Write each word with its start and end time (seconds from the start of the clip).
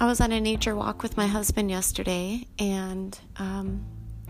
I 0.00 0.06
was 0.06 0.20
on 0.20 0.30
a 0.30 0.40
nature 0.40 0.76
walk 0.76 1.02
with 1.02 1.16
my 1.16 1.26
husband 1.26 1.72
yesterday, 1.72 2.46
and 2.56 3.18
um, 3.36 3.84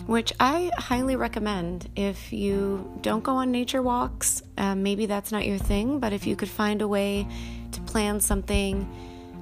which 0.06 0.32
I 0.40 0.70
highly 0.78 1.14
recommend. 1.14 1.90
If 1.94 2.32
you 2.32 2.98
don't 3.02 3.22
go 3.22 3.34
on 3.34 3.50
nature 3.52 3.82
walks, 3.82 4.42
uh, 4.56 4.74
maybe 4.74 5.04
that's 5.04 5.30
not 5.30 5.44
your 5.44 5.58
thing, 5.58 6.00
but 6.00 6.14
if 6.14 6.26
you 6.26 6.36
could 6.36 6.48
find 6.48 6.80
a 6.80 6.88
way 6.88 7.28
to 7.72 7.80
plan 7.82 8.18
something 8.20 8.88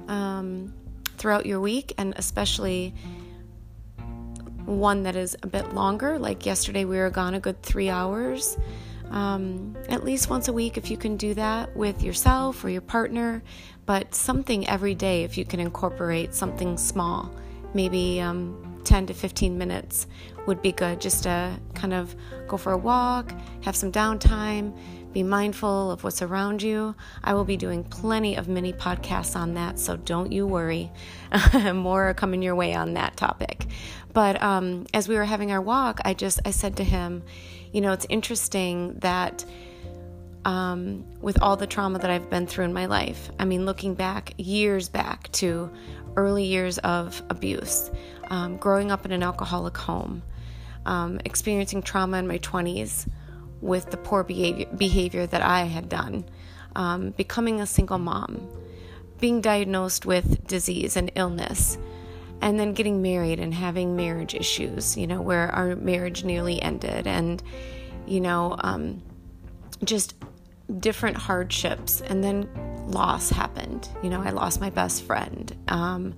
um, 0.09 0.73
throughout 1.17 1.45
your 1.45 1.61
week, 1.61 1.93
and 1.97 2.13
especially 2.17 2.93
one 4.65 5.03
that 5.03 5.15
is 5.15 5.37
a 5.43 5.47
bit 5.47 5.73
longer, 5.73 6.19
like 6.19 6.45
yesterday 6.45 6.83
we 6.83 6.97
were 6.97 7.09
gone 7.09 7.35
a 7.35 7.39
good 7.39 7.63
three 7.63 7.89
hours. 7.89 8.57
Um, 9.11 9.75
at 9.89 10.03
least 10.03 10.29
once 10.29 10.47
a 10.47 10.53
week, 10.53 10.77
if 10.77 10.91
you 10.91 10.97
can 10.97 11.17
do 11.17 11.33
that 11.35 11.75
with 11.75 12.03
yourself 12.03 12.63
or 12.63 12.69
your 12.69 12.81
partner, 12.81 13.41
but 13.85 14.13
something 14.13 14.67
every 14.67 14.95
day 14.95 15.23
if 15.23 15.37
you 15.37 15.45
can 15.45 15.59
incorporate 15.59 16.33
something 16.33 16.77
small, 16.77 17.33
maybe 17.73 18.19
um, 18.19 18.81
10 18.83 19.07
to 19.07 19.13
15 19.13 19.57
minutes 19.57 20.07
would 20.45 20.61
be 20.61 20.71
good 20.71 21.01
just 21.01 21.23
to 21.23 21.57
kind 21.73 21.93
of 21.93 22.15
go 22.47 22.57
for 22.57 22.71
a 22.71 22.77
walk, 22.77 23.33
have 23.63 23.75
some 23.75 23.91
downtime, 23.91 24.77
be 25.13 25.23
mindful 25.23 25.91
of 25.91 26.03
what's 26.03 26.21
around 26.21 26.61
you. 26.61 26.95
I 27.23 27.33
will 27.33 27.43
be 27.43 27.57
doing 27.57 27.83
plenty 27.83 28.35
of 28.35 28.47
mini 28.47 28.71
podcasts 28.71 29.35
on 29.35 29.55
that, 29.55 29.79
so 29.79 29.97
don't 29.97 30.31
you 30.31 30.45
worry. 30.45 30.91
More 31.73 32.09
are 32.09 32.13
coming 32.13 32.41
your 32.41 32.55
way 32.55 32.73
on 32.73 32.93
that 32.93 33.17
topic. 33.17 33.65
But 34.13 34.41
um, 34.41 34.85
as 34.93 35.07
we 35.07 35.15
were 35.15 35.25
having 35.25 35.51
our 35.51 35.61
walk, 35.61 35.99
I 36.05 36.13
just 36.13 36.39
I 36.45 36.51
said 36.51 36.77
to 36.77 36.83
him, 36.83 37.23
you 37.77 37.81
know, 37.81 37.91
it's 37.91 38.07
interesting 38.09 38.95
that 39.01 39.45
um, 40.45 41.05
with 41.21 41.43
all 41.43 41.57
the 41.57 41.67
trauma 41.67 41.99
that 41.99 42.09
I've 42.09 42.27
been 42.27 42.47
through 42.47 42.65
in 42.65 42.73
my 42.73 42.87
life. 42.87 43.29
I 43.37 43.45
mean, 43.45 43.67
looking 43.67 43.93
back, 43.93 44.33
years 44.37 44.89
back 44.89 45.31
to 45.33 45.69
early 46.15 46.45
years 46.45 46.79
of 46.79 47.21
abuse, 47.29 47.91
um, 48.31 48.57
growing 48.57 48.89
up 48.89 49.05
in 49.05 49.11
an 49.11 49.21
alcoholic 49.21 49.77
home, 49.77 50.23
um, 50.87 51.19
experiencing 51.23 51.83
trauma 51.83 52.17
in 52.17 52.27
my 52.27 52.39
20s 52.39 53.07
with 53.61 53.91
the 53.91 53.97
poor 53.97 54.23
behavior, 54.23 54.65
behavior 54.75 55.27
that 55.27 55.43
I 55.43 55.65
had 55.65 55.87
done, 55.87 56.25
um, 56.75 57.11
becoming 57.11 57.61
a 57.61 57.67
single 57.67 57.99
mom, 57.99 58.41
being 59.19 59.39
diagnosed 59.39 60.03
with 60.03 60.47
disease 60.47 60.97
and 60.97 61.11
illness. 61.13 61.77
And 62.47 62.57
then 62.57 62.71
getting 62.71 63.01
married 63.01 63.41
and 63.41 63.53
having 63.53 63.97
marriage 63.97 64.33
issues, 64.33 64.95
you 64.95 65.05
know, 65.05 65.21
where 65.21 65.53
our 65.53 65.75
marriage 65.75 66.23
nearly 66.23 66.61
ended, 66.61 67.05
and, 67.05 67.43
you 68.05 68.21
know, 68.21 68.55
um, 68.59 69.01
just 69.83 70.15
different 70.79 71.17
hardships 71.17 72.01
and 72.01 72.23
then 72.23 72.49
loss 72.87 73.29
happened. 73.29 73.89
You 74.03 74.09
know 74.09 74.21
i 74.21 74.29
lost 74.29 74.59
my 74.61 74.69
best 74.69 75.03
friend 75.03 75.55
um, 75.67 76.13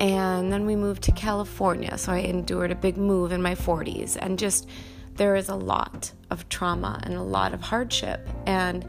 and 0.00 0.52
then 0.52 0.66
we 0.66 0.76
moved 0.76 1.02
to 1.04 1.12
california 1.12 1.96
so 1.98 2.12
i 2.12 2.18
endured 2.18 2.70
a 2.70 2.74
big 2.74 2.96
move 2.96 3.32
in 3.32 3.42
my 3.42 3.54
40s 3.54 4.16
and 4.20 4.38
just 4.38 4.68
there 5.14 5.36
is 5.36 5.48
a 5.48 5.54
lot 5.54 6.12
of 6.30 6.48
trauma 6.48 7.00
and 7.04 7.14
a 7.14 7.22
lot 7.22 7.52
of 7.52 7.60
hardship. 7.60 8.26
And 8.46 8.84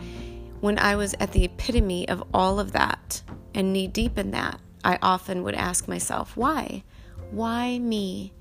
when 0.62 0.80
i 0.80 0.96
was 0.96 1.14
at 1.20 1.32
the 1.34 1.44
epitome 1.44 2.08
of 2.08 2.24
all 2.34 2.60
of 2.60 2.72
that 2.72 3.22
and 3.54 3.74
knee 3.74 3.88
deep 3.88 4.18
in 4.18 4.32
that 4.32 4.60
i 4.84 4.98
often 5.02 5.44
would 5.44 5.56
ask 5.56 5.88
myself 5.88 6.36
why 6.38 6.84
why 7.32 7.78
me 7.80 8.34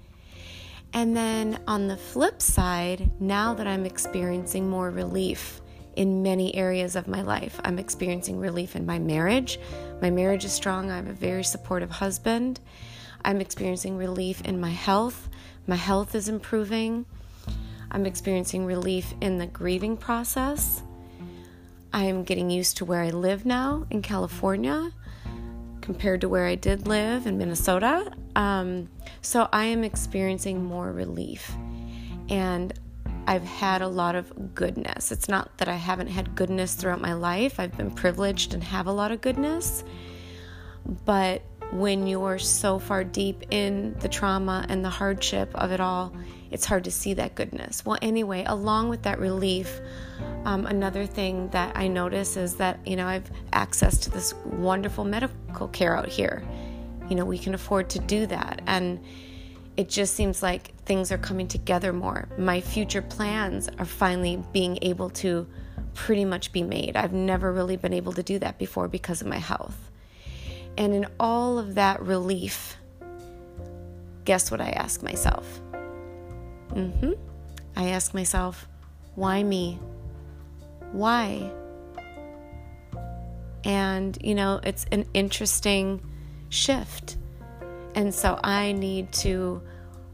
and 0.92 1.16
then 1.16 1.58
on 1.66 1.88
the 1.88 1.96
flip 1.96 2.42
side 2.42 3.10
now 3.20 3.54
that 3.54 3.66
i'm 3.66 3.86
experiencing 3.86 4.68
more 4.68 4.90
relief 4.90 5.62
in 5.96 6.22
many 6.22 6.54
areas 6.54 6.96
of 6.96 7.08
my 7.08 7.22
life. 7.22 7.60
I'm 7.64 7.78
experiencing 7.78 8.38
relief 8.38 8.76
in 8.76 8.86
my 8.86 8.98
marriage. 8.98 9.58
My 10.00 10.10
marriage 10.10 10.44
is 10.44 10.52
strong. 10.52 10.90
I 10.90 10.96
have 10.96 11.08
a 11.08 11.12
very 11.12 11.44
supportive 11.44 11.90
husband. 11.90 12.60
I'm 13.24 13.40
experiencing 13.40 13.96
relief 13.96 14.40
in 14.42 14.60
my 14.60 14.70
health. 14.70 15.28
My 15.66 15.76
health 15.76 16.14
is 16.14 16.28
improving. 16.28 17.06
I'm 17.90 18.06
experiencing 18.06 18.64
relief 18.64 19.14
in 19.20 19.38
the 19.38 19.46
grieving 19.46 19.96
process. 19.96 20.82
I 21.92 22.04
am 22.04 22.24
getting 22.24 22.50
used 22.50 22.78
to 22.78 22.86
where 22.86 23.02
I 23.02 23.10
live 23.10 23.44
now 23.44 23.86
in 23.90 24.00
California 24.00 24.92
compared 25.82 26.22
to 26.22 26.28
where 26.28 26.46
I 26.46 26.54
did 26.54 26.86
live 26.86 27.26
in 27.26 27.36
Minnesota. 27.36 28.10
Um, 28.34 28.88
so 29.20 29.48
I 29.52 29.64
am 29.64 29.84
experiencing 29.84 30.64
more 30.64 30.90
relief. 30.90 31.52
And 32.30 32.72
I've 33.26 33.44
had 33.44 33.82
a 33.82 33.88
lot 33.88 34.14
of 34.14 34.54
goodness. 34.54 35.12
It's 35.12 35.28
not 35.28 35.58
that 35.58 35.68
I 35.68 35.74
haven't 35.74 36.08
had 36.08 36.34
goodness 36.34 36.74
throughout 36.74 37.00
my 37.00 37.12
life, 37.12 37.60
I've 37.60 37.76
been 37.76 37.90
privileged 37.90 38.54
and 38.54 38.64
have 38.64 38.86
a 38.86 38.92
lot 38.92 39.12
of 39.12 39.20
goodness. 39.20 39.84
But 41.04 41.42
when 41.72 42.06
you're 42.06 42.38
so 42.38 42.78
far 42.78 43.04
deep 43.04 43.44
in 43.50 43.94
the 44.00 44.08
trauma 44.08 44.66
and 44.68 44.84
the 44.84 44.90
hardship 44.90 45.50
of 45.54 45.70
it 45.70 45.80
all, 45.80 46.14
it's 46.50 46.66
hard 46.66 46.84
to 46.84 46.90
see 46.90 47.14
that 47.14 47.34
goodness. 47.34 47.84
Well, 47.84 47.98
anyway, 48.02 48.44
along 48.46 48.88
with 48.88 49.02
that 49.02 49.18
relief, 49.18 49.80
um, 50.44 50.66
another 50.66 51.06
thing 51.06 51.48
that 51.50 51.76
I 51.76 51.88
notice 51.88 52.36
is 52.36 52.56
that, 52.56 52.80
you 52.86 52.96
know, 52.96 53.06
I've 53.06 53.30
access 53.52 53.98
to 53.98 54.10
this 54.10 54.34
wonderful 54.44 55.04
medical 55.04 55.68
care 55.68 55.96
out 55.96 56.08
here. 56.08 56.42
You 57.08 57.16
know, 57.16 57.24
we 57.24 57.38
can 57.38 57.54
afford 57.54 57.88
to 57.90 57.98
do 57.98 58.26
that. 58.26 58.62
And 58.66 59.04
it 59.76 59.88
just 59.88 60.14
seems 60.14 60.42
like 60.42 60.74
things 60.84 61.12
are 61.12 61.18
coming 61.18 61.48
together 61.48 61.92
more. 61.92 62.28
My 62.36 62.60
future 62.60 63.02
plans 63.02 63.68
are 63.78 63.84
finally 63.84 64.42
being 64.52 64.78
able 64.82 65.10
to 65.10 65.46
pretty 65.94 66.24
much 66.24 66.52
be 66.52 66.62
made. 66.62 66.96
I've 66.96 67.12
never 67.12 67.52
really 67.52 67.76
been 67.76 67.92
able 67.92 68.12
to 68.14 68.22
do 68.22 68.38
that 68.40 68.58
before 68.58 68.88
because 68.88 69.20
of 69.20 69.26
my 69.26 69.38
health. 69.38 69.76
And 70.76 70.94
in 70.94 71.06
all 71.20 71.58
of 71.58 71.74
that 71.74 72.02
relief, 72.02 72.76
guess 74.24 74.50
what 74.50 74.60
I 74.60 74.70
ask 74.70 75.02
myself? 75.02 75.60
Mm 76.70 76.98
hmm. 76.98 77.12
I 77.76 77.88
ask 77.90 78.14
myself, 78.14 78.68
why 79.14 79.42
me? 79.42 79.78
Why? 80.92 81.50
And 83.64 84.16
you 84.22 84.34
know, 84.34 84.60
it's 84.62 84.86
an 84.92 85.06
interesting 85.14 86.00
shift 86.48 87.16
and 87.94 88.14
so 88.14 88.38
I 88.42 88.72
need 88.72 89.12
to 89.12 89.62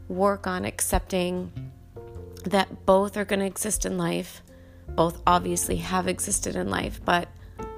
work 0.07 0.47
on 0.47 0.65
accepting 0.65 1.71
that 2.45 2.85
both 2.85 3.15
are 3.17 3.25
going 3.25 3.39
to 3.39 3.45
exist 3.45 3.85
in 3.85 3.97
life. 3.97 4.41
Both 4.89 5.21
obviously 5.25 5.77
have 5.77 6.07
existed 6.07 6.55
in 6.55 6.69
life, 6.69 6.99
but 7.05 7.29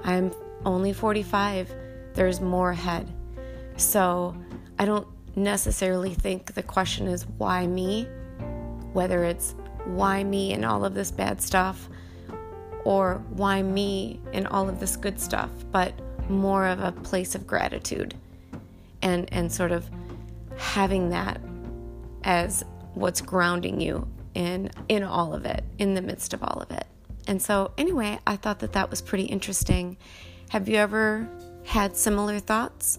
I'm 0.02 0.32
only 0.64 0.92
45. 0.92 1.72
There's 2.14 2.40
more 2.40 2.70
ahead. 2.70 3.12
So 3.76 4.36
I 4.78 4.84
don't 4.84 5.06
necessarily 5.36 6.14
think 6.14 6.54
the 6.54 6.62
question 6.62 7.06
is 7.06 7.26
why 7.26 7.66
me, 7.66 8.08
whether 8.92 9.24
it's 9.24 9.54
why 9.84 10.24
me 10.24 10.52
and 10.52 10.64
all 10.64 10.84
of 10.84 10.94
this 10.94 11.10
bad 11.10 11.40
stuff 11.40 11.88
or 12.84 13.22
why 13.30 13.62
me 13.62 14.20
and 14.32 14.46
all 14.48 14.68
of 14.68 14.80
this 14.80 14.96
good 14.96 15.20
stuff, 15.20 15.50
but 15.70 15.92
more 16.28 16.66
of 16.66 16.80
a 16.80 16.92
place 16.92 17.34
of 17.34 17.46
gratitude 17.46 18.14
and 19.02 19.28
and 19.32 19.52
sort 19.52 19.72
of 19.72 19.88
having 20.56 21.10
that 21.10 21.40
as 22.24 22.64
what's 22.94 23.20
grounding 23.20 23.80
you 23.80 24.06
in 24.34 24.70
in 24.88 25.02
all 25.02 25.34
of 25.34 25.44
it 25.44 25.64
in 25.78 25.94
the 25.94 26.02
midst 26.02 26.32
of 26.32 26.42
all 26.42 26.60
of 26.60 26.70
it. 26.70 26.86
And 27.26 27.40
so 27.40 27.72
anyway 27.78 28.18
i 28.26 28.36
thought 28.36 28.60
that 28.60 28.72
that 28.72 28.90
was 28.90 29.02
pretty 29.02 29.24
interesting. 29.24 29.96
Have 30.50 30.68
you 30.68 30.76
ever 30.76 31.28
had 31.64 31.96
similar 31.96 32.38
thoughts 32.38 32.98